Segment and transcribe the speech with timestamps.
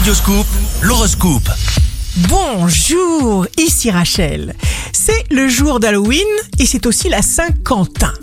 [0.00, 0.46] Radioscoop,
[0.80, 1.50] l'horoscope.
[2.30, 4.54] Bonjour, ici Rachel.
[4.94, 6.26] C'est le jour d'Halloween
[6.58, 8.14] et c'est aussi la Saint-Quentin.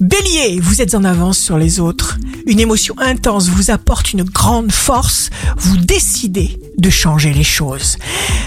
[0.00, 2.16] Bélier, vous êtes en avance sur les autres.
[2.46, 5.28] Une émotion intense vous apporte une grande force.
[5.58, 7.98] Vous décidez de changer les choses.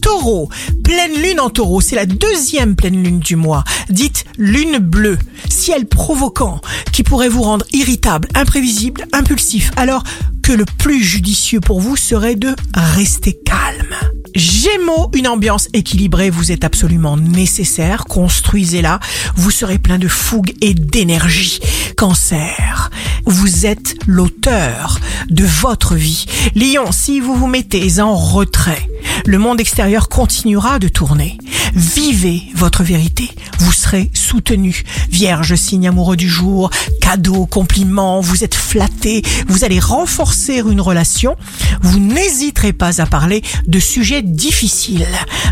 [0.00, 0.48] Taureau,
[0.82, 5.18] pleine lune en taureau, c'est la deuxième pleine lune du mois, dite lune bleue,
[5.50, 10.04] ciel provoquant, qui pourrait vous rendre irritable, imprévisible, impulsif, alors
[10.42, 13.94] que le plus judicieux pour vous serait de rester calme.
[14.34, 18.04] Gémeaux, une ambiance équilibrée vous est absolument nécessaire.
[18.06, 18.98] Construisez-la.
[19.36, 21.60] Vous serez plein de fougue et d'énergie.
[21.96, 22.90] Cancer,
[23.26, 26.26] vous êtes l'auteur de votre vie.
[26.54, 28.88] Lion, si vous vous mettez en retrait,
[29.26, 31.38] le monde extérieur continuera de tourner.
[31.74, 34.82] Vivez votre vérité, vous serez soutenu.
[35.10, 41.36] Vierge, signe amoureux du jour, cadeau, compliment, vous êtes flatté, vous allez renforcer une relation.
[41.80, 45.06] Vous n'hésiterez pas à parler de sujets difficiles.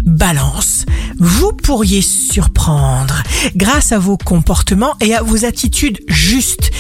[0.05, 0.85] Balance,
[1.19, 3.23] vous pourriez surprendre
[3.57, 6.71] grâce à vos comportements et à vos attitudes justes.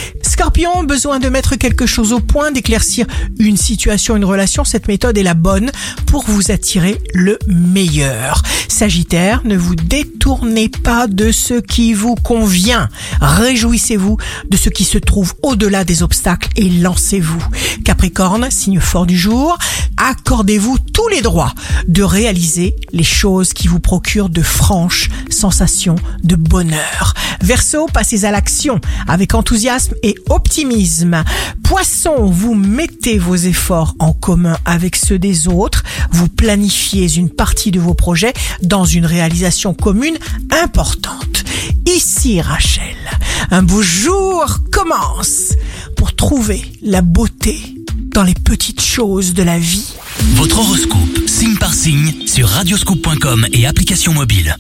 [0.41, 3.05] Scorpion, besoin de mettre quelque chose au point, d'éclaircir
[3.39, 5.71] une situation, une relation, cette méthode est la bonne
[6.07, 8.41] pour vous attirer le meilleur.
[8.67, 12.89] Sagittaire, ne vous détournez pas de ce qui vous convient.
[13.21, 14.17] Réjouissez-vous
[14.49, 17.45] de ce qui se trouve au-delà des obstacles et lancez-vous.
[17.85, 19.59] Capricorne, signe fort du jour,
[19.99, 21.53] accordez-vous tous les droits
[21.87, 27.13] de réaliser les choses qui vous procurent de franches sensations de bonheur.
[27.43, 31.25] Verseau, passez à l'action avec enthousiasme et optimisme.
[31.63, 37.71] Poisson, vous mettez vos efforts en commun avec ceux des autres, vous planifiez une partie
[37.71, 38.33] de vos projets
[38.63, 40.19] dans une réalisation commune
[40.51, 41.45] importante.
[41.87, 42.97] Ici Rachel,
[43.51, 45.55] un beau jour commence
[45.97, 47.75] pour trouver la beauté
[48.13, 49.95] dans les petites choses de la vie.
[50.35, 54.57] Votre horoscope, signe par signe, sur radioscoop.com et application mobile.